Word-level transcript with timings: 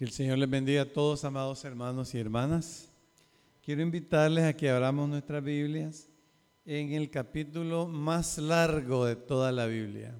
Que 0.00 0.06
el 0.06 0.12
Señor 0.12 0.38
les 0.38 0.48
bendiga 0.48 0.80
a 0.80 0.86
todos, 0.90 1.26
amados 1.26 1.62
hermanos 1.62 2.14
y 2.14 2.18
hermanas. 2.18 2.88
Quiero 3.62 3.82
invitarles 3.82 4.44
a 4.44 4.56
que 4.56 4.70
abramos 4.70 5.06
nuestras 5.10 5.44
Biblias 5.44 6.08
en 6.64 6.92
el 6.92 7.10
capítulo 7.10 7.86
más 7.86 8.38
largo 8.38 9.04
de 9.04 9.16
toda 9.16 9.52
la 9.52 9.66
Biblia, 9.66 10.18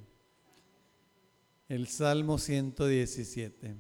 el 1.67 1.89
Salmo 1.89 2.37
117. 2.37 3.75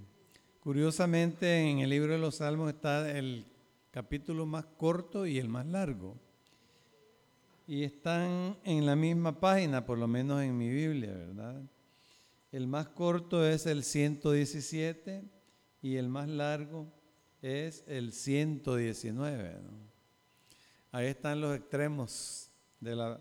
Curiosamente, 0.60 1.68
en 1.68 1.80
el 1.80 1.90
libro 1.90 2.14
de 2.14 2.18
los 2.18 2.36
Salmos 2.36 2.72
está 2.72 3.10
el 3.10 3.44
capítulo 3.90 4.46
más 4.46 4.64
corto 4.78 5.26
y 5.26 5.36
el 5.36 5.50
más 5.50 5.66
largo. 5.66 6.16
Y 7.66 7.84
están 7.84 8.56
en 8.64 8.86
la 8.86 8.96
misma 8.96 9.38
página, 9.38 9.84
por 9.84 9.98
lo 9.98 10.08
menos 10.08 10.40
en 10.40 10.56
mi 10.56 10.70
Biblia, 10.70 11.12
¿verdad? 11.12 11.60
El 12.52 12.68
más 12.68 12.88
corto 12.88 13.46
es 13.46 13.66
el 13.66 13.84
117 13.84 15.39
y 15.82 15.96
el 15.96 16.08
más 16.08 16.28
largo 16.28 16.92
es 17.42 17.84
el 17.86 18.12
119. 18.12 19.60
Ahí 20.92 21.06
están 21.06 21.40
los 21.40 21.56
extremos 21.56 22.50
de 22.80 22.96
la 22.96 23.20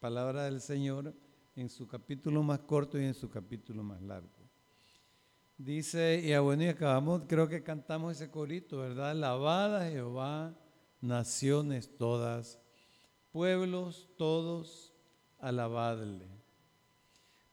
palabra 0.00 0.44
del 0.44 0.60
Señor 0.60 1.14
en 1.54 1.68
su 1.68 1.86
capítulo 1.86 2.42
más 2.42 2.60
corto 2.60 2.98
y 2.98 3.04
en 3.04 3.14
su 3.14 3.28
capítulo 3.28 3.82
más 3.82 4.00
largo. 4.02 4.30
Dice, 5.58 6.20
y 6.24 6.36
bueno, 6.38 6.64
y 6.64 6.68
acabamos, 6.68 7.22
creo 7.28 7.48
que 7.48 7.62
cantamos 7.62 8.16
ese 8.16 8.30
corito, 8.30 8.78
¿verdad? 8.78 9.10
Alabada 9.10 9.88
Jehová, 9.88 10.58
naciones 11.00 11.96
todas, 11.96 12.58
pueblos 13.30 14.08
todos, 14.16 14.92
alabadle. 15.38 16.26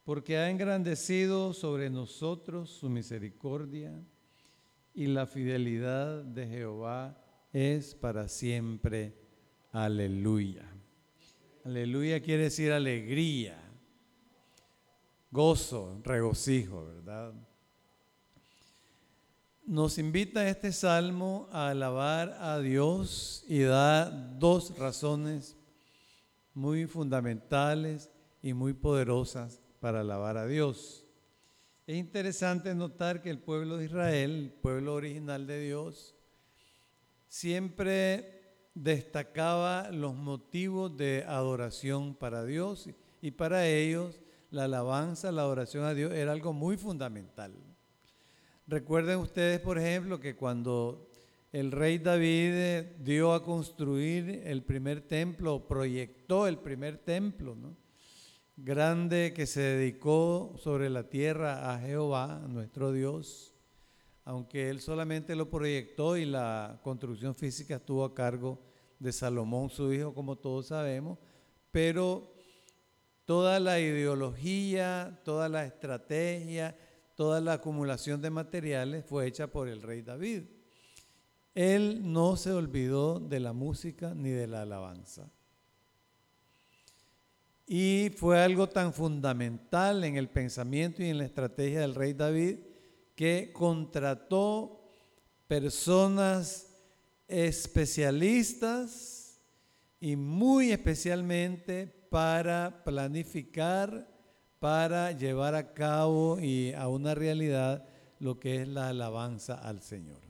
Porque 0.04 0.38
ha 0.38 0.50
engrandecido 0.50 1.54
sobre 1.54 1.92
nosotros 1.92 2.72
su 2.72 2.90
misericordia 2.90 4.04
y 5.00 5.08
la 5.08 5.26
fidelidad 5.26 6.26
de 6.26 6.46
Jehová 6.46 7.18
es 7.54 7.96
para 7.96 8.28
siempre. 8.28 9.16
Aleluya. 9.72 10.70
Aleluya 11.64 12.22
quiere 12.22 12.44
decir 12.44 12.74
alegría, 12.74 13.58
gozo, 15.32 16.02
regocijo, 16.04 16.86
¿verdad? 16.86 17.34
Nos 19.66 19.98
invita 19.98 20.50
este 20.50 20.74
salmo 20.74 21.48
a 21.54 21.70
alabar 21.70 22.36
a 22.38 22.60
Dios 22.60 23.46
y 23.48 23.62
da 23.62 24.10
dos 24.10 24.78
razones 24.78 25.56
muy 26.54 26.88
fundamentales 26.88 28.12
y 28.42 28.52
muy 28.52 28.74
poderosas 28.74 29.62
para 29.80 30.02
alabar 30.02 30.36
a 30.36 30.46
Dios. 30.46 31.09
Es 31.90 31.98
interesante 31.98 32.76
notar 32.76 33.20
que 33.20 33.32
el 33.32 33.40
pueblo 33.40 33.78
de 33.78 33.86
Israel, 33.86 34.32
el 34.32 34.52
pueblo 34.52 34.94
original 34.94 35.48
de 35.48 35.60
Dios, 35.60 36.14
siempre 37.28 38.44
destacaba 38.76 39.90
los 39.90 40.14
motivos 40.14 40.96
de 40.96 41.26
adoración 41.28 42.14
para 42.14 42.46
Dios 42.46 42.88
y 43.24 43.32
para 43.32 43.68
ellos 43.68 44.22
la 44.52 44.66
alabanza, 44.66 45.32
la 45.32 45.42
adoración 45.42 45.84
a 45.84 45.96
Dios 45.96 46.14
era 46.14 46.32
algo 46.32 46.54
muy 46.54 46.78
fundamental. 46.78 47.56
Recuerden 48.68 49.18
ustedes, 49.18 49.60
por 49.60 49.80
ejemplo, 49.80 50.20
que 50.20 50.36
cuando 50.36 51.10
el 51.52 51.72
rey 51.72 51.98
David 51.98 52.84
dio 53.00 53.34
a 53.34 53.44
construir 53.44 54.44
el 54.46 54.62
primer 54.62 55.02
templo, 55.02 55.68
proyectó 55.68 56.46
el 56.46 56.60
primer 56.60 57.00
templo, 57.00 57.56
¿no? 57.56 57.76
Grande 58.64 59.34
que 59.34 59.46
se 59.46 59.62
dedicó 59.62 60.54
sobre 60.58 60.90
la 60.90 61.10
tierra 61.10 61.74
a 61.74 61.80
Jehová, 61.80 62.46
nuestro 62.48 62.92
Dios, 62.92 63.56
aunque 64.26 64.70
él 64.70 64.82
solamente 64.82 65.36
lo 65.36 65.50
proyectó 65.50 66.18
y 66.18 66.26
la 66.26 66.80
construcción 66.84 67.36
física 67.36 67.78
estuvo 67.78 68.04
a 68.04 68.14
cargo 68.14 68.60
de 69.00 69.12
Salomón, 69.12 69.70
su 69.70 69.94
hijo, 69.94 70.14
como 70.14 70.36
todos 70.36 70.68
sabemos, 70.68 71.18
pero 71.72 72.34
toda 73.26 73.60
la 73.60 73.80
ideología, 73.80 75.22
toda 75.24 75.48
la 75.50 75.66
estrategia, 75.66 76.78
toda 77.16 77.42
la 77.42 77.54
acumulación 77.54 78.22
de 78.22 78.30
materiales 78.30 79.06
fue 79.06 79.28
hecha 79.28 79.48
por 79.48 79.68
el 79.68 79.82
rey 79.82 80.02
David. 80.02 80.44
Él 81.56 82.02
no 82.04 82.36
se 82.36 82.52
olvidó 82.52 83.20
de 83.20 83.40
la 83.40 83.54
música 83.54 84.14
ni 84.16 84.30
de 84.30 84.48
la 84.48 84.62
alabanza. 84.62 85.32
Y 87.72 88.10
fue 88.16 88.42
algo 88.42 88.68
tan 88.68 88.94
fundamental 88.94 90.04
en 90.04 90.18
el 90.18 90.28
pensamiento 90.28 91.04
y 91.04 91.10
en 91.10 91.20
la 91.20 91.26
estrategia 91.26 91.82
del 91.82 91.94
rey 91.94 92.14
David 92.14 92.58
que 93.14 93.52
contrató 93.54 94.82
personas 95.48 96.66
especialistas 97.28 99.40
y 100.00 100.16
muy 100.16 100.72
especialmente 100.72 101.86
para 102.10 102.84
planificar, 102.84 104.10
para 104.58 105.12
llevar 105.12 105.54
a 105.54 105.76
cabo 105.76 106.40
y 106.40 106.74
a 106.74 106.88
una 106.88 107.14
realidad 107.14 107.88
lo 108.18 108.40
que 108.40 108.64
es 108.64 108.68
la 108.68 108.90
alabanza 108.90 109.54
al 109.54 109.84
Señor. 109.84 110.22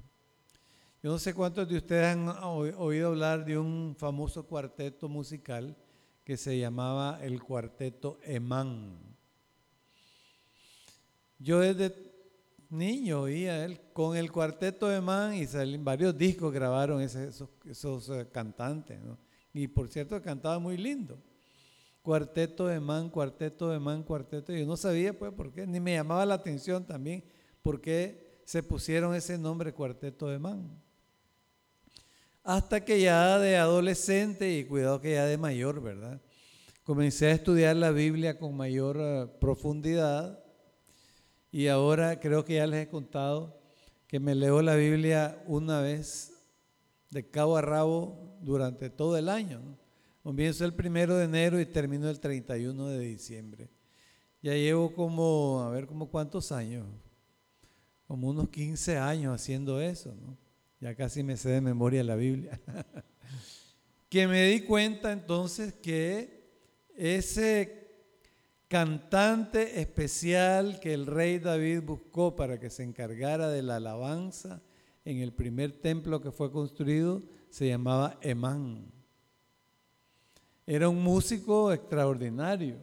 Yo 1.02 1.10
no 1.10 1.18
sé 1.18 1.34
cuántos 1.34 1.70
de 1.70 1.78
ustedes 1.78 2.06
han 2.06 2.28
oído 2.28 3.08
hablar 3.08 3.46
de 3.46 3.58
un 3.58 3.96
famoso 3.98 4.46
cuarteto 4.46 5.08
musical 5.08 5.78
que 6.30 6.38
se 6.38 6.60
llamaba 6.60 7.18
el 7.24 7.42
cuarteto 7.42 8.20
Emán. 8.22 9.00
Yo 11.40 11.60
desde 11.60 11.92
niño 12.70 13.22
oía 13.22 13.66
él 13.66 13.82
con 13.94 14.16
el 14.16 14.32
cuarteto 14.32 14.94
Emán 14.94 15.34
y 15.34 15.48
varios 15.78 16.16
discos 16.16 16.54
grabaron 16.54 17.02
esos, 17.02 18.10
eh, 18.10 18.28
cantantes. 18.32 19.00
Y 19.56 19.70
por 19.70 19.88
cierto 19.88 20.22
cantaba 20.22 20.60
muy 20.60 20.78
lindo. 20.78 21.18
Cuarteto 22.04 22.70
Emán, 22.70 23.10
cuarteto 23.10 23.74
Emán, 23.74 24.04
cuarteto. 24.04 24.54
Yo 24.54 24.68
no 24.68 24.78
sabía 24.78 25.18
pues 25.18 25.34
por 25.34 25.52
qué, 25.52 25.66
ni 25.66 25.80
me 25.80 25.96
llamaba 25.96 26.28
la 26.28 26.36
atención 26.36 26.86
también 26.86 27.24
por 27.64 27.82
qué 27.82 28.44
se 28.46 28.62
pusieron 28.62 29.16
ese 29.16 29.36
nombre 29.40 29.74
cuarteto 29.74 30.32
Emán 30.32 30.80
hasta 32.44 32.84
que 32.84 33.02
ya 33.02 33.38
de 33.40 33.58
adolescente 33.58 34.58
y 34.58 34.66
cuidado 34.66 35.02
que 35.02 35.14
ya 35.14 35.26
de 35.26 35.38
mayor, 35.38 35.82
¿verdad? 35.82 36.22
Comencé 36.84 37.28
a 37.28 37.32
estudiar 37.32 37.76
la 37.76 37.92
Biblia 37.92 38.40
con 38.40 38.56
mayor 38.56 38.98
eh, 39.00 39.28
profundidad 39.40 40.44
y 41.52 41.68
ahora 41.68 42.20
creo 42.20 42.46
que 42.46 42.56
ya 42.56 42.68
les 42.68 42.88
he 42.88 42.90
contado 42.90 43.60
que 44.08 44.20
me 44.20 44.34
leo 44.34 44.62
la 44.62 44.76
Biblia 44.76 45.44
una 45.46 45.82
vez 45.82 46.34
de 47.12 47.30
cabo 47.30 47.58
a 47.58 47.62
rabo 47.62 48.38
durante 48.42 48.90
todo 48.90 49.18
el 49.18 49.30
año. 49.30 49.62
Comienzo 50.24 50.66
el 50.66 50.74
primero 50.74 51.16
de 51.16 51.26
enero 51.26 51.60
y 51.60 51.66
termino 51.66 52.10
el 52.10 52.20
31 52.20 52.88
de 52.88 53.00
diciembre. 53.00 53.70
Ya 54.42 54.54
llevo 54.54 54.94
como, 54.94 55.62
a 55.62 55.70
ver, 55.70 55.86
como 55.86 56.10
cuántos 56.10 56.52
años, 56.52 56.88
como 58.08 58.30
unos 58.30 58.50
15 58.50 58.98
años 58.98 59.34
haciendo 59.34 59.80
eso, 59.82 60.16
¿no? 60.16 60.38
Ya 60.80 60.96
casi 60.96 61.24
me 61.24 61.36
sé 61.36 61.50
de 61.50 61.62
memoria 61.62 62.04
la 62.04 62.16
Biblia. 62.16 62.60
que 64.10 64.28
me 64.28 64.44
di 64.46 64.62
cuenta 64.62 65.12
entonces 65.12 65.74
que 65.74 66.40
ese 66.96 67.90
cantante 68.70 69.82
especial 69.82 70.80
que 70.80 70.94
el 70.94 71.06
rey 71.06 71.40
David 71.40 71.82
buscó 71.84 72.36
para 72.36 72.60
que 72.60 72.70
se 72.70 72.84
encargara 72.84 73.50
de 73.50 73.62
la 73.62 73.76
alabanza 73.76 74.62
en 75.04 75.18
el 75.18 75.34
primer 75.34 75.74
templo 75.82 76.22
que 76.22 76.32
fue 76.32 76.52
construido 76.52 77.24
se 77.50 77.68
llamaba 77.68 78.18
Emán. 78.22 78.92
Era 80.66 80.88
un 80.88 81.04
músico 81.04 81.74
extraordinario. 81.74 82.78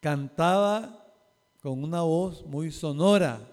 Cantaba 0.00 1.06
con 1.62 1.82
una 1.82 2.02
voz 2.02 2.44
muy 2.44 2.72
sonora 2.72 3.51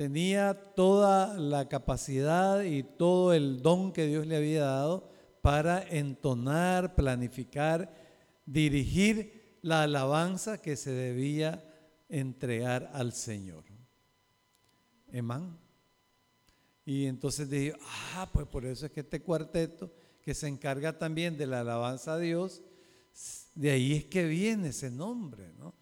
tenía 0.00 0.54
toda 0.54 1.36
la 1.36 1.68
capacidad 1.68 2.62
y 2.62 2.82
todo 2.82 3.34
el 3.34 3.60
don 3.60 3.92
que 3.92 4.06
Dios 4.06 4.26
le 4.26 4.38
había 4.38 4.64
dado 4.64 5.10
para 5.42 5.86
entonar, 5.86 6.94
planificar, 6.94 7.94
dirigir 8.46 9.58
la 9.60 9.82
alabanza 9.82 10.56
que 10.56 10.76
se 10.76 10.90
debía 10.90 11.62
entregar 12.08 12.90
al 12.94 13.12
Señor. 13.12 13.64
Emán. 15.12 15.58
Y 16.86 17.04
entonces 17.04 17.50
dije, 17.50 17.74
ah, 18.14 18.26
pues 18.32 18.46
por 18.46 18.64
eso 18.64 18.86
es 18.86 18.92
que 18.92 19.00
este 19.00 19.20
cuarteto, 19.20 19.92
que 20.22 20.32
se 20.32 20.48
encarga 20.48 20.98
también 20.98 21.36
de 21.36 21.46
la 21.46 21.60
alabanza 21.60 22.14
a 22.14 22.18
Dios, 22.18 22.62
de 23.54 23.70
ahí 23.70 23.96
es 23.96 24.06
que 24.06 24.24
viene 24.24 24.68
ese 24.68 24.90
nombre, 24.90 25.52
¿no? 25.58 25.74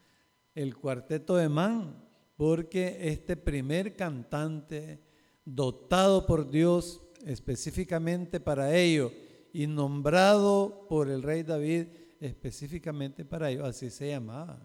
El 0.56 0.76
cuarteto 0.76 1.36
de 1.36 1.48
Man 1.48 2.08
porque 2.38 2.96
este 3.00 3.36
primer 3.36 3.96
cantante, 3.96 5.00
dotado 5.44 6.24
por 6.24 6.48
Dios 6.48 7.02
específicamente 7.26 8.38
para 8.38 8.76
ello 8.76 9.12
y 9.52 9.66
nombrado 9.66 10.86
por 10.88 11.10
el 11.10 11.20
rey 11.20 11.42
David 11.42 11.88
específicamente 12.20 13.24
para 13.24 13.50
ello, 13.50 13.66
así 13.66 13.90
se 13.90 14.10
llamaba, 14.10 14.64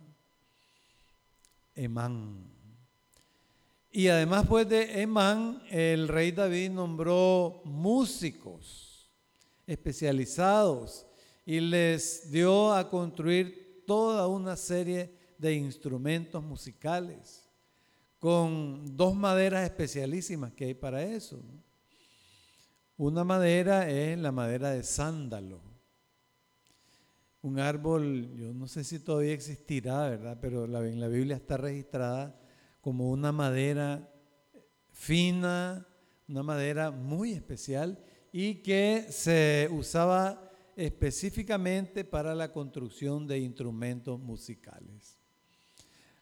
Emán. 1.73 2.47
Y 3.91 4.07
además 4.07 4.45
pues 4.47 4.69
de 4.69 5.01
Emán, 5.01 5.63
el 5.71 6.07
rey 6.07 6.31
David 6.31 6.69
nombró 6.69 7.63
músicos 7.65 9.09
especializados 9.65 11.07
y 11.43 11.59
les 11.59 12.31
dio 12.31 12.71
a 12.71 12.87
construir 12.87 13.83
toda 13.87 14.27
una 14.27 14.55
serie 14.55 15.17
de 15.39 15.55
instrumentos 15.55 16.43
musicales 16.43 17.42
con 18.23 18.95
dos 18.95 19.17
maderas 19.17 19.65
especialísimas 19.65 20.53
que 20.53 20.63
hay 20.63 20.73
para 20.73 21.03
eso. 21.03 21.43
Una 22.95 23.25
madera 23.25 23.89
es 23.89 24.17
la 24.17 24.31
madera 24.31 24.69
de 24.69 24.81
sándalo. 24.81 25.59
Un 27.41 27.59
árbol, 27.59 28.33
yo 28.37 28.53
no 28.53 28.65
sé 28.69 28.85
si 28.85 28.99
todavía 28.99 29.33
existirá, 29.33 30.07
¿verdad? 30.07 30.37
Pero 30.39 30.63
en 30.63 31.01
la 31.01 31.09
Biblia 31.09 31.35
está 31.35 31.57
registrada 31.57 32.39
como 32.79 33.11
una 33.11 33.33
madera 33.33 34.09
fina, 34.93 35.85
una 36.29 36.43
madera 36.43 36.91
muy 36.91 37.33
especial 37.33 38.01
y 38.31 38.63
que 38.63 39.05
se 39.09 39.67
usaba 39.69 40.49
específicamente 40.77 42.05
para 42.05 42.33
la 42.33 42.53
construcción 42.53 43.27
de 43.27 43.39
instrumentos 43.39 44.17
musicales. 44.17 45.22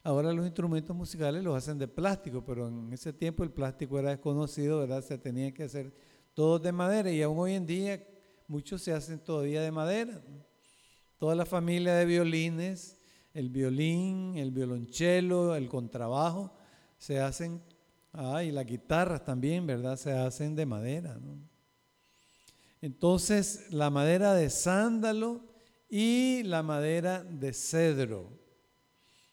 Ahora 0.03 0.33
los 0.33 0.45
instrumentos 0.45 0.95
musicales 0.95 1.43
los 1.43 1.55
hacen 1.55 1.77
de 1.77 1.87
plástico, 1.87 2.43
pero 2.43 2.67
en 2.67 2.91
ese 2.91 3.13
tiempo 3.13 3.43
el 3.43 3.51
plástico 3.51 3.99
era 3.99 4.09
desconocido, 4.09 4.79
¿verdad? 4.79 5.03
Se 5.03 5.17
tenía 5.17 5.53
que 5.53 5.63
hacer 5.63 5.93
todos 6.33 6.61
de 6.61 6.71
madera 6.71 7.11
y 7.11 7.21
aún 7.21 7.37
hoy 7.37 7.53
en 7.53 7.65
día 7.65 8.03
muchos 8.47 8.81
se 8.81 8.93
hacen 8.93 9.19
todavía 9.19 9.61
de 9.61 9.71
madera. 9.71 10.21
Toda 11.17 11.35
la 11.35 11.45
familia 11.45 11.93
de 11.93 12.05
violines 12.05 12.97
el 13.33 13.49
violín, 13.49 14.37
el 14.37 14.51
violonchelo, 14.51 15.55
el 15.55 15.69
contrabajo, 15.69 16.53
se 16.97 17.19
hacen, 17.19 17.61
y 18.43 18.51
las 18.51 18.65
guitarras 18.65 19.23
también, 19.23 19.65
¿verdad? 19.65 19.95
Se 19.97 20.11
hacen 20.11 20.55
de 20.55 20.65
madera, 20.65 21.17
Entonces, 22.81 23.71
la 23.71 23.89
madera 23.89 24.33
de 24.33 24.49
sándalo 24.49 25.45
y 25.89 26.43
la 26.43 26.63
madera 26.63 27.23
de 27.23 27.53
cedro, 27.53 28.37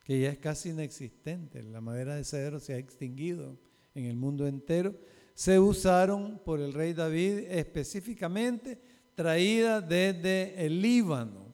que 0.08 0.20
ya 0.20 0.30
es 0.30 0.38
casi 0.38 0.70
inexistente, 0.70 1.62
la 1.62 1.82
madera 1.82 2.14
de 2.16 2.24
cedro 2.24 2.60
se 2.60 2.72
ha 2.72 2.78
extinguido 2.78 3.58
en 3.94 4.06
el 4.06 4.16
mundo 4.16 4.46
entero, 4.46 4.94
se 5.34 5.58
usaron 5.60 6.40
por 6.42 6.60
el 6.60 6.72
rey 6.72 6.94
David 6.94 7.40
específicamente 7.50 8.80
traída 9.14 9.82
desde 9.82 10.64
el 10.64 10.80
Líbano 10.80 11.48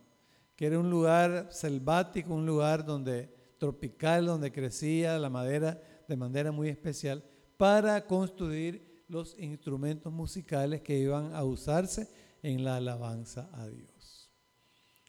que 0.54 0.66
era 0.66 0.78
un 0.78 0.88
lugar 0.88 1.48
selvático, 1.50 2.32
un 2.32 2.46
lugar 2.46 2.84
donde 2.84 3.28
tropical, 3.58 4.26
donde 4.26 4.52
crecía 4.52 5.18
la 5.18 5.28
madera 5.28 5.82
de 6.06 6.16
manera 6.16 6.52
muy 6.52 6.68
especial, 6.68 7.24
para 7.56 8.06
construir 8.06 9.04
los 9.08 9.36
instrumentos 9.36 10.12
musicales 10.12 10.80
que 10.82 10.96
iban 10.96 11.34
a 11.34 11.42
usarse 11.42 12.08
en 12.40 12.62
la 12.62 12.76
alabanza 12.76 13.50
a 13.52 13.66
Dios. 13.66 14.30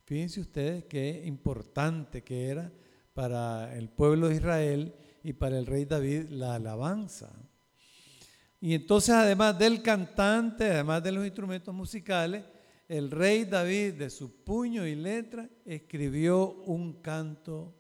Fíjense 0.05 0.39
ustedes 0.39 0.85
qué 0.85 1.21
importante 1.27 2.23
que 2.23 2.47
era 2.47 2.73
para 3.15 3.75
el 3.75 3.89
pueblo 3.89 4.27
de 4.27 4.35
Israel 4.35 4.93
y 5.23 5.33
para 5.33 5.57
el 5.57 5.65
rey 5.65 5.85
David 5.85 6.29
la 6.29 6.55
alabanza. 6.55 7.31
Y 8.59 8.73
entonces 8.73 9.15
además 9.15 9.57
del 9.57 9.81
cantante, 9.81 10.65
además 10.65 11.01
de 11.01 11.13
los 11.13 11.25
instrumentos 11.25 11.73
musicales, 11.73 12.43
el 12.87 13.09
rey 13.09 13.45
David 13.45 13.93
de 13.93 14.09
su 14.09 14.43
puño 14.43 14.85
y 14.85 14.95
letra 14.95 15.49
escribió 15.63 16.51
un 16.65 17.01
canto 17.01 17.73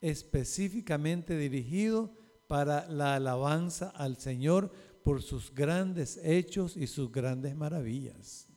específicamente 0.00 1.38
dirigido 1.38 2.12
para 2.48 2.88
la 2.88 3.14
alabanza 3.14 3.90
al 3.90 4.18
Señor 4.18 4.70
por 5.04 5.22
sus 5.22 5.54
grandes 5.54 6.18
hechos 6.24 6.76
y 6.76 6.88
sus 6.88 7.12
grandes 7.12 7.54
maravillas. 7.54 8.48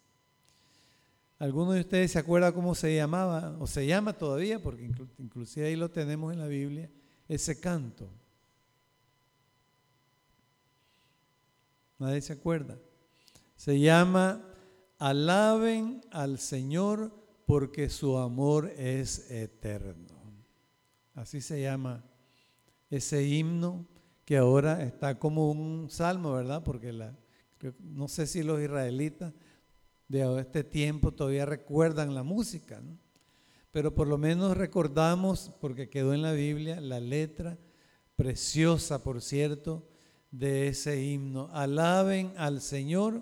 ¿Alguno 1.40 1.74
de 1.74 1.82
ustedes 1.82 2.12
se 2.12 2.20
acuerda 2.20 2.52
cómo 2.52 2.74
se 2.74 2.96
llamaba 2.96 3.56
o 3.60 3.68
se 3.68 3.86
llama 3.86 4.14
todavía? 4.14 4.62
Porque 4.62 4.92
inclusive 5.20 5.68
ahí 5.68 5.76
lo 5.76 5.90
tenemos 5.90 6.34
en 6.34 6.40
la 6.40 6.48
Biblia, 6.48 6.90
ese 7.28 7.60
canto. 7.60 8.10
Nadie 12.00 12.22
se 12.22 12.34
acuerda. 12.34 12.80
Se 13.56 13.80
llama 13.80 14.44
Alaben 14.98 16.02
al 16.12 16.40
Señor 16.40 17.12
porque 17.46 17.90
su 17.90 18.18
amor 18.18 18.72
es 18.76 19.30
eterno. 19.30 20.16
Así 21.14 21.42
se 21.42 21.62
llama 21.62 22.04
ese 22.90 23.24
himno 23.24 23.86
que 24.26 24.38
ahora 24.38 24.84
está 24.84 25.18
como 25.20 25.52
un 25.52 25.90
salmo, 25.90 26.34
¿verdad? 26.34 26.64
Porque 26.64 26.92
no 27.80 28.08
sé 28.08 28.28
si 28.28 28.44
los 28.44 28.60
israelitas 28.60 29.34
de 30.08 30.40
este 30.40 30.64
tiempo 30.64 31.12
todavía 31.12 31.46
recuerdan 31.46 32.16
la 32.16 32.24
música, 32.24 32.82
pero 33.72 33.94
por 33.94 34.08
lo 34.08 34.18
menos 34.18 34.58
recordamos, 34.58 35.52
porque 35.60 35.90
quedó 35.90 36.14
en 36.14 36.22
la 36.22 36.32
Biblia, 36.32 36.80
la 36.80 37.00
letra 37.00 37.58
preciosa, 38.16 39.04
por 39.04 39.22
cierto, 39.22 39.88
de 40.32 40.70
ese 40.70 41.04
himno. 41.04 41.50
Alaben 41.52 42.34
al 42.38 42.62
Señor 42.62 43.22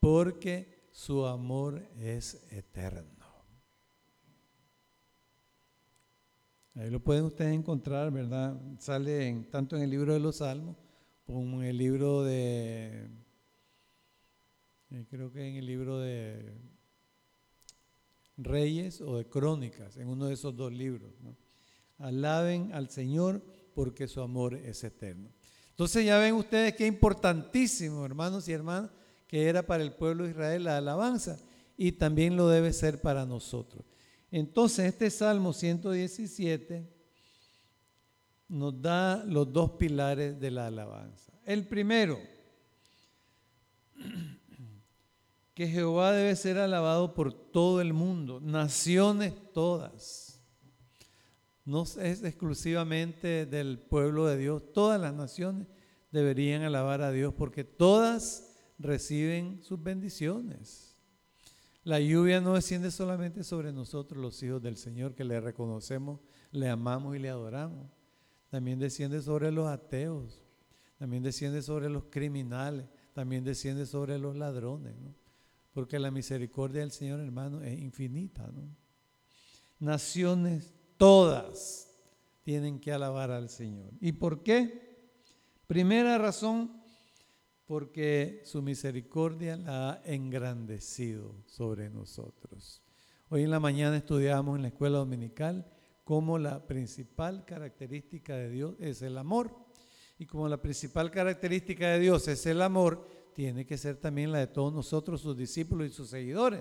porque 0.00 0.88
su 0.92 1.26
amor 1.26 1.82
es 1.98 2.46
eterno. 2.50 3.26
Ahí 6.74 6.90
lo 6.90 7.00
pueden 7.00 7.24
ustedes 7.24 7.54
encontrar, 7.54 8.12
¿verdad? 8.12 8.56
Sale 8.78 9.46
tanto 9.50 9.76
en 9.76 9.82
el 9.82 9.90
libro 9.90 10.12
de 10.14 10.20
los 10.20 10.36
Salmos 10.36 10.76
como 11.26 11.60
en 11.60 11.68
el 11.68 11.76
libro 11.76 12.22
de, 12.22 13.08
eh, 14.90 15.06
creo 15.08 15.32
que 15.32 15.46
en 15.46 15.56
el 15.56 15.66
libro 15.66 15.98
de 15.98 16.54
Reyes 18.38 19.00
o 19.00 19.18
de 19.18 19.26
Crónicas, 19.26 19.96
en 19.96 20.08
uno 20.08 20.26
de 20.26 20.34
esos 20.34 20.56
dos 20.56 20.72
libros. 20.72 21.10
Alaben 21.98 22.72
al 22.72 22.88
Señor 22.88 23.42
porque 23.74 24.06
su 24.06 24.20
amor 24.20 24.54
es 24.54 24.82
eterno. 24.84 25.30
Entonces 25.70 26.04
ya 26.04 26.18
ven 26.18 26.34
ustedes 26.34 26.74
qué 26.74 26.86
importantísimo, 26.86 28.04
hermanos 28.04 28.48
y 28.48 28.52
hermanas, 28.52 28.90
que 29.26 29.48
era 29.48 29.66
para 29.66 29.82
el 29.82 29.92
pueblo 29.92 30.24
de 30.24 30.30
Israel 30.30 30.64
la 30.64 30.78
alabanza 30.78 31.38
y 31.76 31.92
también 31.92 32.36
lo 32.36 32.48
debe 32.48 32.72
ser 32.72 33.00
para 33.00 33.26
nosotros. 33.26 33.84
Entonces 34.30 34.86
este 34.86 35.10
Salmo 35.10 35.52
117 35.52 36.88
nos 38.48 38.80
da 38.80 39.24
los 39.24 39.52
dos 39.52 39.72
pilares 39.72 40.40
de 40.40 40.50
la 40.50 40.66
alabanza. 40.66 41.32
El 41.44 41.66
primero, 41.66 42.18
que 45.58 45.66
Jehová 45.66 46.12
debe 46.12 46.36
ser 46.36 46.56
alabado 46.56 47.14
por 47.14 47.32
todo 47.32 47.80
el 47.80 47.92
mundo, 47.92 48.38
naciones 48.40 49.34
todas. 49.52 50.40
No 51.64 51.82
es 51.82 52.22
exclusivamente 52.22 53.44
del 53.44 53.80
pueblo 53.80 54.26
de 54.26 54.38
Dios, 54.38 54.62
todas 54.72 55.00
las 55.00 55.12
naciones 55.12 55.66
deberían 56.12 56.62
alabar 56.62 57.02
a 57.02 57.10
Dios 57.10 57.34
porque 57.36 57.64
todas 57.64 58.56
reciben 58.78 59.60
sus 59.64 59.82
bendiciones. 59.82 60.96
La 61.82 61.98
lluvia 61.98 62.40
no 62.40 62.54
desciende 62.54 62.92
solamente 62.92 63.42
sobre 63.42 63.72
nosotros, 63.72 64.22
los 64.22 64.40
hijos 64.44 64.62
del 64.62 64.76
Señor, 64.76 65.16
que 65.16 65.24
le 65.24 65.40
reconocemos, 65.40 66.20
le 66.52 66.68
amamos 66.68 67.16
y 67.16 67.18
le 67.18 67.30
adoramos. 67.30 67.90
También 68.48 68.78
desciende 68.78 69.22
sobre 69.22 69.50
los 69.50 69.66
ateos, 69.66 70.40
también 70.98 71.24
desciende 71.24 71.62
sobre 71.62 71.90
los 71.90 72.04
criminales, 72.04 72.86
también 73.12 73.42
desciende 73.42 73.86
sobre 73.86 74.20
los 74.20 74.36
ladrones, 74.36 74.94
porque 75.78 76.00
la 76.00 76.10
misericordia 76.10 76.80
del 76.80 76.90
Señor, 76.90 77.20
hermano, 77.20 77.62
es 77.62 77.78
infinita. 77.78 78.50
Naciones 79.78 80.74
todas 80.96 81.94
tienen 82.42 82.80
que 82.80 82.90
alabar 82.90 83.30
al 83.30 83.48
Señor. 83.48 83.92
¿Y 84.00 84.10
por 84.10 84.42
qué? 84.42 85.12
Primera 85.68 86.18
razón, 86.18 86.82
porque 87.64 88.42
su 88.44 88.60
misericordia 88.60 89.56
la 89.56 89.92
ha 89.92 90.02
engrandecido 90.04 91.44
sobre 91.46 91.90
nosotros. 91.90 92.82
Hoy 93.28 93.44
en 93.44 93.52
la 93.52 93.60
mañana 93.60 93.98
estudiamos 93.98 94.56
en 94.56 94.62
la 94.62 94.68
escuela 94.68 94.98
dominical 94.98 95.64
cómo 96.02 96.38
la 96.38 96.66
principal 96.66 97.44
característica 97.44 98.34
de 98.34 98.50
Dios 98.50 98.74
es 98.80 99.00
el 99.02 99.16
amor. 99.16 99.54
Y 100.18 100.26
como 100.26 100.48
la 100.48 100.60
principal 100.60 101.12
característica 101.12 101.90
de 101.90 102.00
Dios 102.00 102.26
es 102.26 102.44
el 102.46 102.62
amor, 102.62 103.06
tiene 103.38 103.64
que 103.64 103.78
ser 103.78 103.94
también 103.94 104.32
la 104.32 104.40
de 104.40 104.48
todos 104.48 104.74
nosotros, 104.74 105.20
sus 105.20 105.36
discípulos 105.36 105.86
y 105.86 105.92
sus 105.92 106.10
seguidores. 106.10 106.60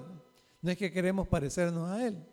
No 0.61 0.69
es 0.69 0.77
que 0.77 0.91
queremos 0.91 1.27
parecernos 1.27 1.89
a 1.89 2.05
Él, 2.05 2.23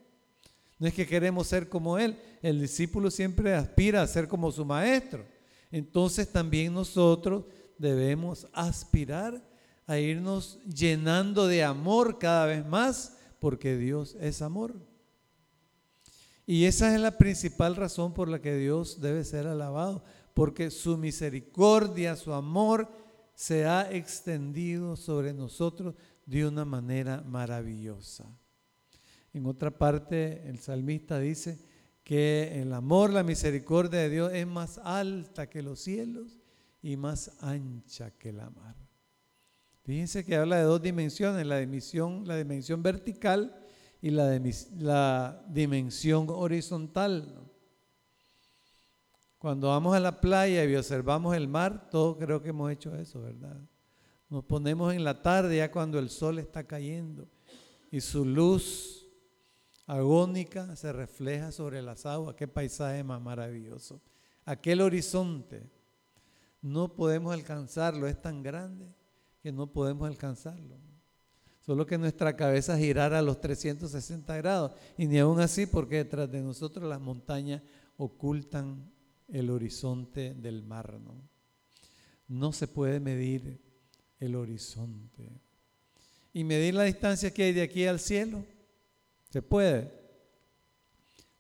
no 0.78 0.86
es 0.86 0.92
que 0.92 1.06
queremos 1.06 1.46
ser 1.46 1.70
como 1.70 1.98
Él. 1.98 2.14
El 2.42 2.60
discípulo 2.60 3.10
siempre 3.10 3.54
aspira 3.54 4.02
a 4.02 4.06
ser 4.06 4.28
como 4.28 4.52
su 4.52 4.62
maestro. 4.66 5.24
Entonces 5.70 6.30
también 6.30 6.74
nosotros 6.74 7.46
debemos 7.78 8.46
aspirar 8.52 9.42
a 9.86 9.96
irnos 9.96 10.58
llenando 10.66 11.46
de 11.46 11.64
amor 11.64 12.18
cada 12.18 12.44
vez 12.44 12.66
más, 12.66 13.16
porque 13.38 13.78
Dios 13.78 14.14
es 14.20 14.42
amor. 14.42 14.74
Y 16.44 16.66
esa 16.66 16.94
es 16.94 17.00
la 17.00 17.16
principal 17.16 17.76
razón 17.76 18.12
por 18.12 18.28
la 18.28 18.42
que 18.42 18.54
Dios 18.54 19.00
debe 19.00 19.24
ser 19.24 19.46
alabado, 19.46 20.04
porque 20.34 20.70
su 20.70 20.98
misericordia, 20.98 22.14
su 22.14 22.34
amor 22.34 23.03
se 23.35 23.67
ha 23.67 23.91
extendido 23.91 24.97
sobre 24.97 25.33
nosotros 25.33 25.95
de 26.26 26.47
una 26.47 26.64
manera 26.64 27.23
maravillosa. 27.23 28.25
En 29.33 29.47
otra 29.47 29.71
parte, 29.71 30.49
el 30.49 30.59
salmista 30.61 31.19
dice 31.19 31.59
que 32.05 32.61
el 32.62 32.73
amor, 32.73 33.11
la 33.11 33.23
misericordia 33.23 34.00
de 34.00 34.11
Dios 34.11 34.33
es 34.33 34.47
más 34.47 34.79
alta 34.79 35.49
que 35.49 35.62
los 35.62 35.81
cielos 35.81 36.38
y 36.83 36.97
más 36.97 37.33
ancha 37.41 38.11
que 38.12 38.33
la 38.33 38.50
mar. 38.50 38.76
Fíjense 39.85 40.25
que 40.25 40.37
habla 40.37 40.59
de 40.59 40.62
dos 40.62 40.81
dimensiones, 40.81 41.47
la 41.47 41.59
dimensión, 41.59 42.83
vertical 42.83 43.55
y 44.00 44.11
la, 44.11 44.41
la 44.79 45.45
dimensión 45.49 46.26
horizontal. 46.31 47.43
Cuando 49.44 49.68
vamos 49.68 49.94
a 49.94 50.00
la 50.00 50.22
playa 50.22 50.64
y 50.64 50.74
observamos 50.74 51.36
el 51.36 51.48
mar, 51.48 51.90
todos 51.90 52.16
creo 52.16 52.40
que 52.40 52.48
hemos 52.48 52.72
hecho 52.72 52.96
eso, 52.96 53.20
¿verdad? 53.20 53.60
Nos 54.30 54.42
ponemos 54.42 54.94
en 54.94 55.04
la 55.04 55.20
tarde 55.20 55.58
ya 55.58 55.70
cuando 55.70 55.98
el 55.98 56.08
sol 56.08 56.38
está 56.38 56.64
cayendo 56.64 57.28
y 57.90 58.00
su 58.00 58.24
luz 58.24 59.06
agónica 59.86 60.74
se 60.76 60.94
refleja 60.94 61.52
sobre 61.52 61.82
las 61.82 62.06
aguas. 62.06 62.36
Qué 62.36 62.48
paisaje 62.48 63.04
más 63.04 63.20
maravilloso. 63.20 64.00
Aquel 64.46 64.80
horizonte 64.80 65.70
no 66.62 66.94
podemos 66.94 67.34
alcanzarlo, 67.34 68.06
es 68.06 68.18
tan 68.22 68.42
grande 68.42 68.94
que 69.42 69.52
no 69.52 69.66
podemos 69.66 70.08
alcanzarlo. 70.08 70.78
Solo 71.60 71.84
que 71.84 71.98
nuestra 71.98 72.34
cabeza 72.34 72.78
girara 72.78 73.18
a 73.18 73.22
los 73.22 73.42
360 73.42 74.38
grados 74.38 74.72
y 74.96 75.06
ni 75.06 75.18
aún 75.18 75.38
así 75.38 75.66
porque 75.66 75.96
detrás 75.96 76.32
de 76.32 76.40
nosotros 76.40 76.88
las 76.88 76.98
montañas 76.98 77.60
ocultan 77.98 78.93
el 79.28 79.50
horizonte 79.50 80.35
del 80.35 80.62
mar. 80.62 81.00
¿no? 81.00 81.35
no 82.28 82.52
se 82.52 82.69
puede 82.69 83.00
medir 83.00 83.61
el 84.19 84.35
horizonte. 84.37 85.40
¿Y 86.33 86.45
medir 86.45 86.75
la 86.75 86.85
distancia 86.85 87.33
que 87.33 87.45
hay 87.45 87.52
de 87.52 87.62
aquí 87.62 87.87
al 87.87 88.00
cielo? 88.00 88.45
¿Se 89.31 89.43
puede? 89.43 89.93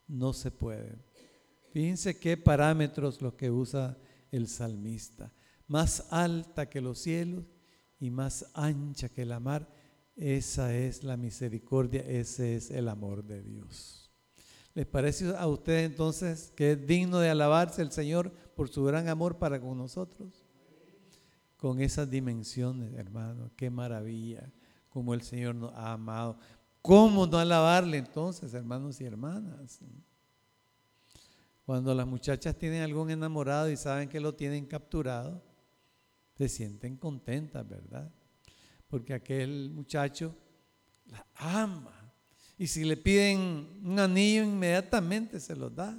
No 0.06 0.32
se 0.32 0.50
puede. 0.50 0.96
Fíjense 1.72 2.18
qué 2.18 2.36
parámetros 2.36 3.20
los 3.20 3.34
que 3.34 3.50
usa 3.50 3.98
el 4.30 4.46
salmista. 4.46 5.32
Más 5.66 6.06
alta 6.10 6.68
que 6.68 6.80
los 6.80 6.98
cielos 7.00 7.44
y 7.98 8.10
más 8.10 8.50
ancha 8.54 9.08
que 9.08 9.24
la 9.24 9.40
mar. 9.40 9.68
Esa 10.14 10.76
es 10.76 11.02
la 11.02 11.16
misericordia, 11.16 12.02
ese 12.02 12.54
es 12.54 12.70
el 12.70 12.88
amor 12.88 13.24
de 13.24 13.42
Dios. 13.42 14.03
¿Les 14.74 14.86
parece 14.86 15.36
a 15.36 15.46
ustedes 15.46 15.88
entonces 15.88 16.52
que 16.56 16.72
es 16.72 16.86
digno 16.86 17.20
de 17.20 17.30
alabarse 17.30 17.80
el 17.80 17.92
Señor 17.92 18.32
por 18.56 18.68
su 18.68 18.82
gran 18.84 19.08
amor 19.08 19.38
para 19.38 19.60
con 19.60 19.78
nosotros? 19.78 20.44
Con 21.56 21.80
esas 21.80 22.10
dimensiones, 22.10 22.92
hermano, 22.94 23.52
qué 23.56 23.70
maravilla, 23.70 24.52
como 24.88 25.14
el 25.14 25.22
Señor 25.22 25.54
nos 25.54 25.72
ha 25.74 25.92
amado. 25.92 26.38
¿Cómo 26.82 27.26
no 27.26 27.38
alabarle 27.38 27.98
entonces, 27.98 28.52
hermanos 28.52 29.00
y 29.00 29.04
hermanas? 29.04 29.78
Cuando 31.64 31.94
las 31.94 32.06
muchachas 32.06 32.58
tienen 32.58 32.82
algún 32.82 33.10
enamorado 33.10 33.70
y 33.70 33.76
saben 33.76 34.08
que 34.08 34.20
lo 34.20 34.34
tienen 34.34 34.66
capturado, 34.66 35.40
se 36.36 36.48
sienten 36.48 36.96
contentas, 36.96 37.66
¿verdad? 37.66 38.12
Porque 38.88 39.14
aquel 39.14 39.70
muchacho 39.70 40.36
la 41.06 41.24
ama 41.36 42.03
y 42.56 42.66
si 42.66 42.84
le 42.84 42.96
piden 42.96 43.80
un 43.84 43.98
anillo, 43.98 44.44
inmediatamente 44.44 45.40
se 45.40 45.56
los 45.56 45.74
da. 45.74 45.96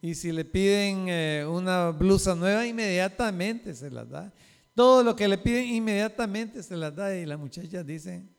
Y 0.00 0.14
si 0.14 0.32
le 0.32 0.44
piden 0.44 1.06
eh, 1.08 1.46
una 1.48 1.90
blusa 1.90 2.34
nueva, 2.34 2.66
inmediatamente 2.66 3.74
se 3.74 3.90
las 3.90 4.08
da. 4.08 4.32
Todo 4.74 5.02
lo 5.02 5.14
que 5.14 5.28
le 5.28 5.38
piden, 5.38 5.66
inmediatamente 5.66 6.62
se 6.62 6.76
las 6.76 6.94
da. 6.94 7.14
Y 7.14 7.26
las 7.26 7.38
muchachas 7.38 7.86
dicen, 7.86 8.30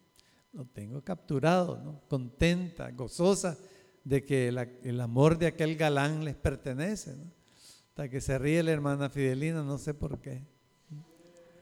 lo 0.53 0.65
tengo 0.65 1.03
capturado, 1.03 2.01
contenta, 2.07 2.91
gozosa 2.91 3.57
de 4.03 4.25
que 4.25 4.47
el 4.83 5.01
amor 5.01 5.37
de 5.37 5.47
aquel 5.47 5.75
galán 5.75 6.23
les 6.23 6.35
pertenece. 6.35 7.15
Hasta 7.89 8.09
que 8.09 8.21
se 8.21 8.37
ríe 8.37 8.63
la 8.63 8.71
hermana 8.71 9.09
Fidelina, 9.09 9.63
no 9.63 9.77
sé 9.77 9.93
por 9.93 10.19
qué. 10.19 10.43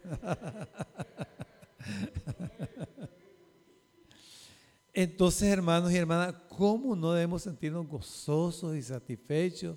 Entonces, 4.94 5.50
hermanos 5.50 5.92
y 5.92 5.98
hermanas, 5.98 6.36
¿cómo 6.50 6.96
no 6.96 7.14
debemos 7.14 7.42
sentirnos 7.42 7.88
gozosos 7.88 8.76
y 8.76 8.84
satisfechos 8.84 9.76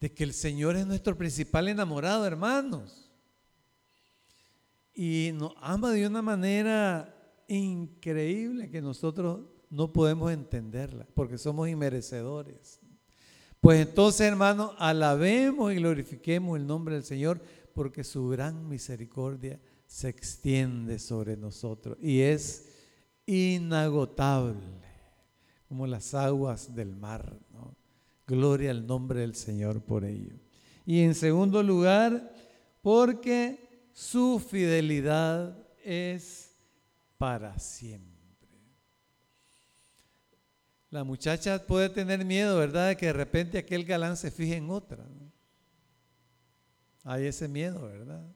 de 0.00 0.12
que 0.12 0.24
el 0.24 0.32
Señor 0.32 0.74
es 0.74 0.86
nuestro 0.86 1.16
principal 1.16 1.68
enamorado, 1.68 2.26
hermanos? 2.26 3.08
Y 4.92 5.30
nos 5.34 5.52
ama 5.60 5.92
de 5.92 6.04
una 6.04 6.20
manera 6.20 7.14
increíble 7.46 8.70
que 8.70 8.82
nosotros 8.82 9.40
no 9.70 9.92
podemos 9.92 10.32
entenderla, 10.32 11.06
porque 11.14 11.38
somos 11.38 11.68
inmerecedores. 11.68 12.80
Pues 13.60 13.86
entonces, 13.86 14.22
hermanos, 14.22 14.72
alabemos 14.78 15.72
y 15.72 15.76
glorifiquemos 15.76 16.58
el 16.58 16.66
nombre 16.66 16.96
del 16.96 17.04
Señor, 17.04 17.40
porque 17.72 18.02
su 18.02 18.28
gran 18.28 18.68
misericordia 18.68 19.60
se 19.86 20.08
extiende 20.08 20.98
sobre 20.98 21.36
nosotros 21.36 21.96
y 22.00 22.20
es 22.20 22.70
inagotable, 23.30 24.60
como 25.68 25.86
las 25.86 26.14
aguas 26.14 26.74
del 26.74 26.96
mar. 26.96 27.38
Gloria 28.26 28.70
al 28.70 28.86
nombre 28.86 29.20
del 29.20 29.34
Señor 29.34 29.82
por 29.82 30.04
ello. 30.04 30.34
Y 30.86 31.00
en 31.02 31.14
segundo 31.14 31.62
lugar, 31.62 32.32
porque 32.82 33.88
su 33.92 34.38
fidelidad 34.38 35.56
es 35.84 36.56
para 37.18 37.58
siempre. 37.58 38.10
La 40.90 41.04
muchacha 41.04 41.64
puede 41.64 41.88
tener 41.88 42.24
miedo, 42.24 42.58
¿verdad?, 42.58 42.88
de 42.88 42.96
que 42.96 43.06
de 43.06 43.12
repente 43.12 43.58
aquel 43.58 43.84
galán 43.84 44.16
se 44.16 44.30
fije 44.30 44.56
en 44.56 44.70
otra. 44.70 45.04
Hay 47.04 47.26
ese 47.26 47.46
miedo, 47.46 47.82
¿verdad? 47.82 48.26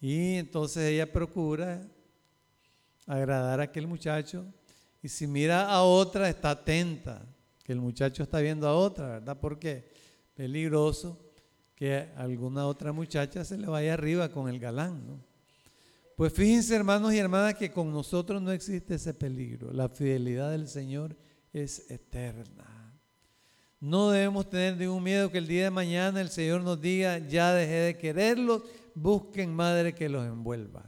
Y 0.00 0.36
entonces 0.36 0.84
ella 0.84 1.12
procura 1.12 1.86
agradar 3.10 3.60
a 3.60 3.64
aquel 3.64 3.86
muchacho. 3.86 4.44
Y 5.02 5.08
si 5.08 5.26
mira 5.26 5.68
a 5.68 5.82
otra, 5.82 6.28
está 6.28 6.50
atenta, 6.50 7.26
que 7.64 7.72
el 7.72 7.80
muchacho 7.80 8.22
está 8.22 8.40
viendo 8.40 8.68
a 8.68 8.74
otra, 8.74 9.08
¿verdad? 9.08 9.38
Porque 9.40 9.90
peligroso 10.34 11.18
que 11.74 12.08
alguna 12.16 12.66
otra 12.66 12.92
muchacha 12.92 13.44
se 13.44 13.58
le 13.58 13.66
vaya 13.66 13.94
arriba 13.94 14.28
con 14.28 14.48
el 14.48 14.60
galán, 14.60 15.06
¿no? 15.06 15.30
Pues 16.14 16.34
fíjense, 16.34 16.76
hermanos 16.76 17.14
y 17.14 17.18
hermanas, 17.18 17.54
que 17.54 17.72
con 17.72 17.90
nosotros 17.90 18.42
no 18.42 18.52
existe 18.52 18.96
ese 18.96 19.14
peligro. 19.14 19.72
La 19.72 19.88
fidelidad 19.88 20.50
del 20.50 20.68
Señor 20.68 21.16
es 21.52 21.90
eterna. 21.90 22.94
No 23.80 24.10
debemos 24.10 24.50
tener 24.50 24.76
ningún 24.76 25.02
miedo 25.02 25.30
que 25.30 25.38
el 25.38 25.48
día 25.48 25.64
de 25.64 25.70
mañana 25.70 26.20
el 26.20 26.28
Señor 26.28 26.60
nos 26.60 26.78
diga, 26.78 27.18
ya 27.26 27.54
dejé 27.54 27.72
de 27.72 27.96
quererlos, 27.96 28.62
busquen 28.94 29.54
madre 29.54 29.94
que 29.94 30.10
los 30.10 30.26
envuelva. 30.26 30.84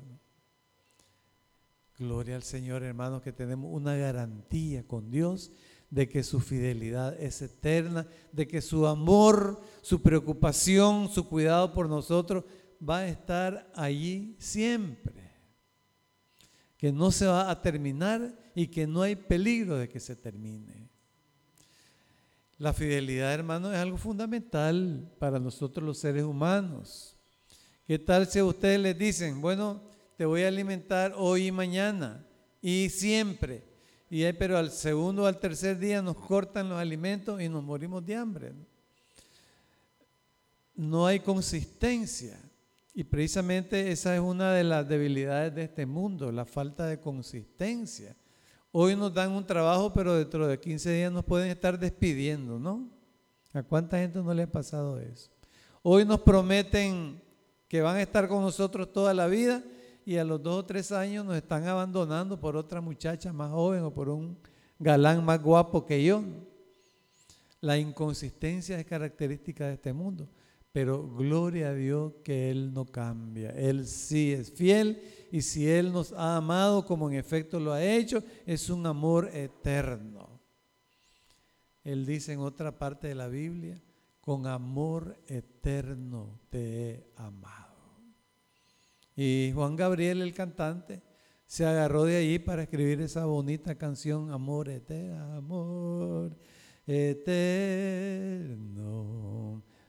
Gloria 1.99 2.37
al 2.37 2.43
Señor, 2.43 2.83
hermanos, 2.83 3.23
que 3.23 3.33
tenemos 3.33 3.71
una 3.73 3.95
garantía 3.97 4.87
con 4.87 5.11
Dios 5.11 5.53
de 5.91 6.09
que 6.09 6.23
su 6.23 6.41
fidelidad 6.41 7.21
es 7.21 7.43
eterna, 7.43 8.07
de 8.33 8.49
que 8.49 8.63
su 8.63 8.87
amor, 8.87 9.61
su 9.83 10.01
preocupación, 10.01 11.11
su 11.11 11.29
cuidado 11.29 11.75
por 11.75 11.89
nosotros 11.89 12.45
va 12.89 12.99
a 12.99 13.09
estar 13.09 13.71
allí 13.75 14.35
siempre. 14.39 15.31
Que 16.79 16.91
no 16.91 17.11
se 17.11 17.27
va 17.27 17.51
a 17.51 17.61
terminar 17.61 18.35
y 18.55 18.69
que 18.69 18.87
no 18.87 19.03
hay 19.03 19.17
peligro 19.17 19.77
de 19.77 19.89
que 19.89 20.01
se 20.01 20.17
termine. 20.17 20.89
La 22.57 22.73
fidelidad, 22.73 23.35
hermanos, 23.35 23.75
es 23.75 23.79
algo 23.79 23.99
fundamental 23.99 25.13
para 25.19 25.39
nosotros 25.39 25.85
los 25.85 25.99
seres 25.99 26.25
humanos. 26.25 27.17
¿Qué 27.87 27.99
tal 27.99 28.27
si 28.27 28.39
a 28.39 28.45
ustedes 28.45 28.81
les 28.81 28.97
dicen, 28.97 29.43
bueno, 29.43 29.92
te 30.17 30.25
voy 30.25 30.43
a 30.43 30.49
alimentar 30.49 31.15
hoy 31.17 31.49
y 31.49 31.53
mañana 31.53 32.25
y 32.61 32.89
siempre. 32.91 33.65
Y 34.11 34.31
pero 34.35 34.59
al 34.59 34.71
segundo 34.71 35.23
o 35.23 35.27
al 35.27 35.41
tercer 35.41 35.79
día 35.79 36.03
nos 36.03 36.17
cortan 36.17 36.69
los 36.69 36.79
alimentos 36.79 37.41
y 37.41 37.49
nos 37.49 37.63
morimos 37.63 38.05
de 38.05 38.15
hambre. 38.15 38.53
No 40.75 41.07
hay 41.07 41.21
consistencia. 41.21 42.39
Y 42.95 43.05
precisamente 43.05 43.91
esa 43.91 44.15
es 44.15 44.21
una 44.21 44.53
de 44.53 44.65
las 44.65 44.87
debilidades 44.87 45.55
de 45.55 45.65
este 45.65 45.87
mundo, 45.87 46.31
la 46.31 46.45
falta 46.45 46.87
de 46.87 47.01
consistencia. 47.01 48.15
Hoy 48.71 48.97
nos 48.97 49.15
dan 49.15 49.33
un 49.33 49.47
trabajo, 49.47 49.93
pero 49.95 50.15
dentro 50.15 50.47
de 50.47 50.61
15 50.61 50.93
días 50.93 51.13
nos 51.13 51.25
pueden 51.25 51.51
estar 51.51 51.79
despidiendo, 51.79 52.59
¿no? 52.59 52.91
¿A 53.55 53.63
cuánta 53.63 53.99
gente 53.99 54.19
no 54.19 54.33
le 54.35 54.43
ha 54.43 54.53
pasado 54.53 54.99
eso? 54.99 55.31
Hoy 55.83 56.05
nos 56.05 56.21
prometen 56.21 57.23
que 57.67 57.81
van 57.81 57.97
a 57.97 58.03
estar 58.03 58.29
con 58.29 58.43
nosotros 58.43 58.93
toda 58.93 59.15
la 59.15 59.27
vida 59.27 59.63
y 60.05 60.17
a 60.17 60.25
los 60.25 60.43
dos 60.43 60.61
o 60.61 60.65
tres 60.65 60.93
años 60.93 61.25
nos 61.25 61.37
están 61.37 61.67
abandonando 61.67 62.39
por 62.39 62.57
otra 62.57 62.81
muchacha 62.81 63.33
más 63.33 63.51
joven 63.51 63.83
o 63.85 63.93
por 63.93 64.09
un 64.09 64.37
galán 64.79 65.25
más 65.25 65.41
guapo 65.43 65.87
que 65.87 66.03
yo. 66.03 66.25
La 67.61 67.79
inconsistencia 67.79 68.79
es 68.79 68.87
característica 68.87 69.67
de 69.67 69.75
este 69.75 69.93
mundo, 69.93 70.29
pero 70.73 71.09
gloria 71.09 71.69
a 71.69 71.75
Dios 71.75 72.15
que 72.25 72.51
Él 72.51 72.73
no 72.75 72.85
cambia. 72.87 73.51
Él 73.51 73.87
sí 73.87 74.33
es 74.33 74.51
fiel 74.51 75.01
y 75.31 75.43
si 75.43 75.69
Él 75.69 75.93
nos 75.93 76.13
ha 76.13 76.37
amado 76.37 76.85
como 76.85 77.09
en 77.09 77.17
efecto 77.17 77.61
lo 77.61 77.73
ha 77.73 77.85
hecho, 77.85 78.23
es 78.47 78.69
un 78.69 78.85
amor 78.87 79.31
eterno. 79.33 80.41
Él 81.85 82.07
dice 82.07 82.33
en 82.33 82.41
otra 82.41 82.79
parte 82.79 83.09
de 83.09 83.15
la 83.15 83.29
Biblia, 83.29 83.81
con 84.21 84.47
amor 84.47 85.19
eterno 85.27 86.41
te 86.49 86.91
he 86.91 87.13
amado. 87.17 87.72
Y 89.17 89.53
Juan 89.55 89.77
Gabriel, 89.77 90.23
el 90.23 90.33
cantante, 90.35 91.03
se 91.47 91.67
agarró 91.67 92.05
de 92.05 92.17
ahí 92.17 92.39
para 92.39 92.63
escribir 92.63 93.01
esa 93.01 93.27
bonita 93.27 93.75
canción, 93.75 94.31
Amor 94.31 94.69
eterno, 94.71 95.35
amor 95.35 96.37
eterno. 96.87 98.73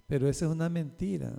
Pero 0.06 0.28
esa 0.30 0.46
es 0.46 0.52
una 0.52 0.70
mentira. 0.70 1.34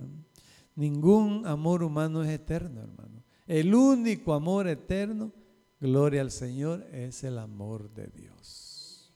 Ningún 0.75 1.45
amor 1.45 1.83
humano 1.83 2.23
es 2.23 2.29
eterno, 2.29 2.81
hermano. 2.81 3.23
El 3.45 3.75
único 3.75 4.33
amor 4.33 4.67
eterno, 4.67 5.31
gloria 5.79 6.21
al 6.21 6.31
Señor, 6.31 6.87
es 6.91 7.23
el 7.23 7.37
amor 7.37 7.93
de 7.93 8.07
Dios. 8.07 9.13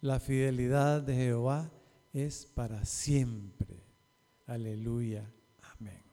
La 0.00 0.20
fidelidad 0.20 1.00
de 1.02 1.14
Jehová 1.14 1.72
es 2.12 2.46
para 2.46 2.84
siempre. 2.84 3.82
Aleluya. 4.46 5.32
Amén. 5.78 6.05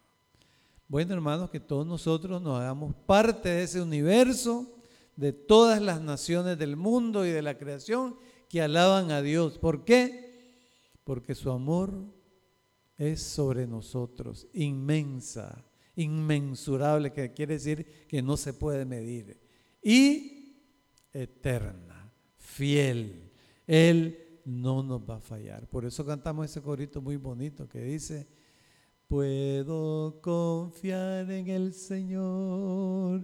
Bueno, 0.93 1.15
hermanos, 1.15 1.49
que 1.49 1.59
todos 1.59 1.87
nosotros 1.87 2.39
nos 2.39 2.59
hagamos 2.59 2.93
parte 3.07 3.49
de 3.49 3.63
ese 3.63 3.81
universo, 3.81 4.71
de 5.15 5.33
todas 5.33 5.81
las 5.81 5.99
naciones 5.99 6.55
del 6.59 6.75
mundo 6.75 7.25
y 7.25 7.31
de 7.31 7.41
la 7.41 7.57
creación 7.57 8.15
que 8.47 8.61
alaban 8.61 9.09
a 9.09 9.23
Dios. 9.23 9.57
¿Por 9.57 9.85
qué? 9.85 10.53
Porque 11.03 11.33
su 11.33 11.49
amor 11.49 11.95
es 12.95 13.23
sobre 13.23 13.65
nosotros, 13.65 14.45
inmensa, 14.53 15.65
inmensurable, 15.95 17.11
que 17.11 17.33
quiere 17.33 17.55
decir 17.55 18.05
que 18.07 18.21
no 18.21 18.37
se 18.37 18.53
puede 18.53 18.85
medir, 18.85 19.41
y 19.81 20.59
eterna, 21.11 22.13
fiel. 22.37 23.31
Él 23.65 24.41
no 24.45 24.83
nos 24.83 25.01
va 25.01 25.15
a 25.15 25.21
fallar. 25.21 25.67
Por 25.67 25.85
eso 25.85 26.05
cantamos 26.05 26.45
ese 26.45 26.61
corito 26.61 27.01
muy 27.01 27.17
bonito 27.17 27.67
que 27.67 27.79
dice, 27.83 28.27
puedo 29.13 30.19
confiar 30.21 31.29
en 31.29 31.47
el 31.47 31.71
Señor, 31.71 33.23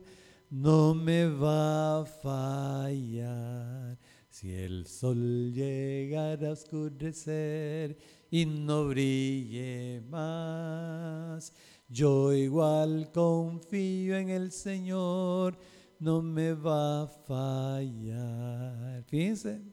no 0.51 0.93
me 0.93 1.25
va 1.25 2.01
a 2.01 2.05
fallar. 2.05 3.97
Si 4.29 4.53
el 4.53 4.85
sol 4.85 5.51
llegara 5.51 6.49
a 6.49 6.51
oscurecer 6.51 7.97
y 8.29 8.45
no 8.45 8.89
brille 8.89 10.03
más, 10.07 11.53
yo 11.87 12.33
igual 12.33 13.11
confío 13.11 14.15
en 14.15 14.29
el 14.29 14.51
Señor, 14.51 15.57
no 15.97 16.21
me 16.21 16.53
va 16.53 17.01
a 17.01 17.07
fallar. 17.07 19.03
Fíjense, 19.07 19.63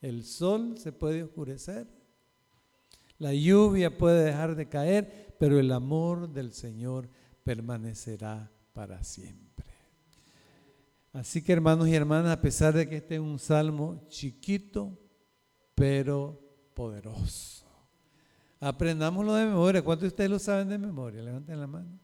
el 0.00 0.22
sol 0.22 0.78
se 0.78 0.92
puede 0.92 1.24
oscurecer, 1.24 1.88
la 3.18 3.34
lluvia 3.34 3.98
puede 3.98 4.26
dejar 4.26 4.54
de 4.54 4.68
caer, 4.68 5.27
pero 5.38 5.58
el 5.58 5.72
amor 5.72 6.28
del 6.32 6.52
Señor 6.52 7.08
permanecerá 7.44 8.50
para 8.72 9.02
siempre. 9.04 9.66
Así 11.12 11.42
que 11.42 11.52
hermanos 11.52 11.88
y 11.88 11.94
hermanas, 11.94 12.32
a 12.32 12.40
pesar 12.40 12.74
de 12.74 12.88
que 12.88 12.96
este 12.96 13.14
es 13.14 13.20
un 13.20 13.38
salmo 13.38 14.04
chiquito, 14.08 14.98
pero 15.74 16.40
poderoso. 16.74 17.66
Aprendámoslo 18.60 19.34
de 19.34 19.46
memoria. 19.46 19.82
¿Cuántos 19.82 20.02
de 20.02 20.08
ustedes 20.08 20.30
lo 20.30 20.38
saben 20.38 20.68
de 20.68 20.78
memoria? 20.78 21.22
Levanten 21.22 21.60
la 21.60 21.66
mano. 21.66 21.98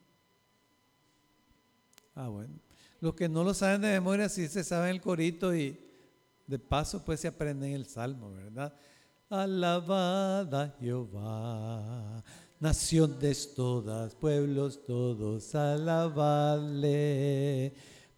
Ah, 2.14 2.28
bueno. 2.28 2.54
Los 3.00 3.14
que 3.14 3.28
no 3.28 3.44
lo 3.44 3.52
saben 3.52 3.82
de 3.82 3.88
memoria, 3.88 4.28
sí 4.28 4.48
se 4.48 4.64
saben 4.64 4.90
el 4.90 5.00
corito 5.00 5.54
y 5.54 5.78
de 6.46 6.58
paso 6.58 7.04
pues 7.04 7.20
se 7.20 7.28
aprenden 7.28 7.72
el 7.72 7.86
salmo, 7.86 8.32
¿verdad? 8.32 8.74
Alabada 9.28 10.74
Jehová, 10.78 12.22
naciones 12.64 13.54
todas, 13.54 14.14
pueblos 14.14 14.80
todos, 14.86 15.54
alabadle 15.54 16.94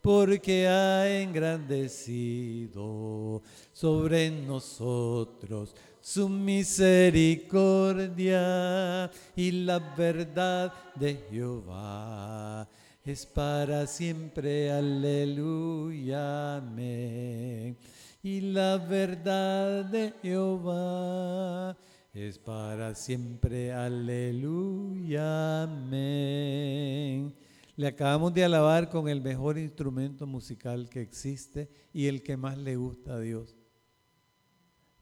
porque 0.01 0.69
ha 0.69 1.21
engrandecido 1.21 3.43
sobre 3.73 4.31
nosotros 4.31 5.75
su 6.01 6.29
misericordia 6.29 9.11
y 9.35 9.51
la 9.51 9.81
verdad 9.81 10.73
de 10.95 11.17
Jehová 11.29 12.69
es 13.05 13.27
para 13.27 13.85
siempre, 13.89 14.71
aleluya, 14.71 16.59
amén. 16.59 17.77
Y 18.23 18.43
la 18.43 18.77
verdad 18.77 19.87
de 19.87 20.15
Jehová 20.23 21.77
es 22.17 22.39
para 22.39 22.95
siempre, 22.95 23.73
aleluya, 23.73 25.65
amén. 25.65 27.35
Le 27.77 27.87
acabamos 27.87 28.33
de 28.33 28.43
alabar 28.43 28.89
con 28.89 29.07
el 29.11 29.21
mejor 29.21 29.59
instrumento 29.59 30.27
musical 30.27 30.89
que 30.89 31.03
existe 31.03 31.69
y 31.93 32.07
el 32.07 32.23
que 32.23 32.39
más 32.39 32.57
le 32.57 32.77
gusta 32.77 33.17
a 33.17 33.21
Dios, 33.21 33.55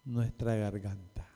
nuestra 0.04 0.56
garganta. 0.56 1.28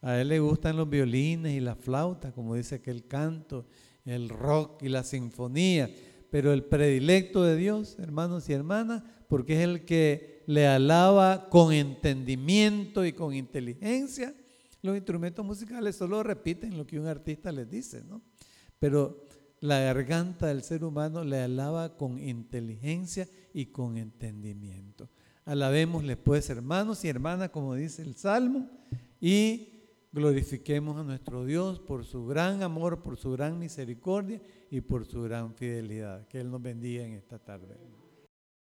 A 0.00 0.18
Él 0.18 0.28
le 0.28 0.40
gustan 0.40 0.78
los 0.78 0.88
violines 0.88 1.52
y 1.52 1.60
la 1.60 1.76
flauta, 1.76 2.32
como 2.32 2.54
dice 2.54 2.76
aquel 2.76 3.06
canto, 3.06 3.66
el 4.06 4.30
rock 4.30 4.82
y 4.82 4.88
la 4.88 5.04
sinfonía, 5.04 5.90
pero 6.30 6.54
el 6.54 6.64
predilecto 6.64 7.42
de 7.42 7.56
Dios, 7.56 7.98
hermanos 7.98 8.48
y 8.48 8.54
hermanas, 8.54 9.02
porque 9.28 9.58
es 9.58 9.60
el 9.60 9.84
que 9.84 10.42
le 10.46 10.66
alaba 10.66 11.50
con 11.50 11.70
entendimiento 11.74 13.04
y 13.04 13.12
con 13.12 13.34
inteligencia. 13.34 14.34
Los 14.82 14.96
instrumentos 14.96 15.44
musicales 15.44 15.96
solo 15.96 16.22
repiten 16.22 16.76
lo 16.76 16.86
que 16.86 16.98
un 16.98 17.06
artista 17.06 17.52
les 17.52 17.68
dice, 17.68 18.02
¿no? 18.04 18.22
Pero 18.78 19.26
la 19.60 19.80
garganta 19.80 20.46
del 20.46 20.62
ser 20.62 20.84
humano 20.84 21.22
le 21.22 21.40
alaba 21.42 21.96
con 21.96 22.18
inteligencia 22.18 23.28
y 23.52 23.66
con 23.66 23.98
entendimiento. 23.98 25.10
Alabémosle 25.44 26.16
pues 26.16 26.48
hermanos 26.48 27.04
y 27.04 27.08
hermanas, 27.08 27.50
como 27.50 27.74
dice 27.74 28.02
el 28.02 28.14
Salmo, 28.14 28.70
y 29.20 29.68
glorifiquemos 30.12 30.96
a 30.96 31.04
nuestro 31.04 31.44
Dios 31.44 31.78
por 31.78 32.04
su 32.04 32.26
gran 32.26 32.62
amor, 32.62 33.02
por 33.02 33.16
su 33.18 33.32
gran 33.32 33.58
misericordia 33.58 34.40
y 34.70 34.80
por 34.80 35.04
su 35.04 35.22
gran 35.22 35.54
fidelidad. 35.54 36.26
Que 36.26 36.40
Él 36.40 36.50
nos 36.50 36.62
bendiga 36.62 37.04
en 37.04 37.12
esta 37.12 37.38
tarde. 37.38 37.76